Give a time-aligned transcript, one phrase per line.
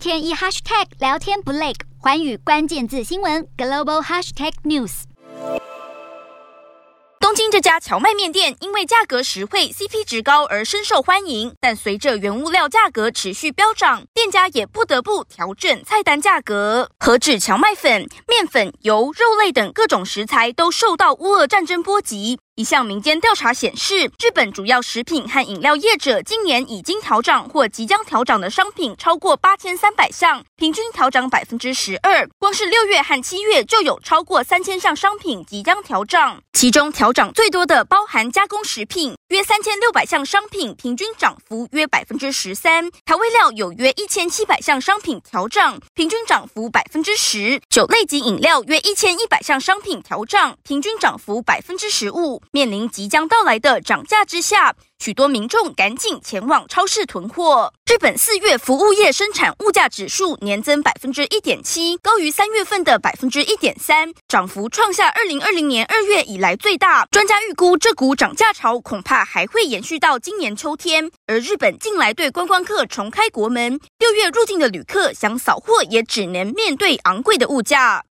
[0.00, 5.02] 天一 hashtag 聊天不累，寰宇关键字新闻 global hashtag news。
[7.20, 16.90] 东京这家荞麦面店因为价格实惠、CP 值高而深受欢迎，但随着原物料价格持续飙涨，店家也不得不调整菜单价格。
[16.98, 22.38] 何止荞麦粉、面粉、油、肉类等各种食材都受到乌俄战争波及。
[22.60, 32.28] 一项民间调查显示，日本主要食品和饮料业者今年已经调涨或即将调涨的商品超过八千三百项，平均调涨百分之十二。
[32.38, 52.42] 光是六月和七月就有超过三千项商品即将调涨，其中调涨最多的包含加工食品，约三千六百项商品，平均涨幅约百分之十三；调味料有约一千七百项商品调涨，平均涨幅百分之十；酒类及饮料约一千一百项商品调涨，平均涨幅百分之十五。
[52.52, 57.72] 面临即将到来的涨价之下，许多民众赶紧前往超市囤货。
[57.86, 67.06] 日本四月服务业生产物价指数年增百分之一点七，高于三月份的百分之一点三，涨幅创下二零二零年二月以来最大。
[67.12, 71.08] 专家预估，这股涨价潮恐怕还会延续到今年秋天。
[71.26, 77.98] 而日本近来对观光客重开国门，六月入境的旅客想扫货也只能面对昂贵的物价。